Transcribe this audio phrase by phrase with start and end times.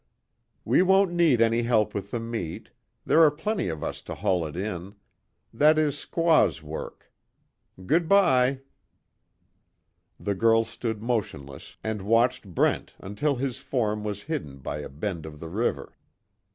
[0.65, 2.71] "We won't need any help with the meat.
[3.05, 4.95] There are plenty of us to haul it in.
[5.53, 7.11] That is squaw's work,
[7.85, 8.61] Good bye."
[10.19, 15.27] The girl stood motionless and watched Brent until his form was hidden by a bend
[15.27, 15.95] of the river.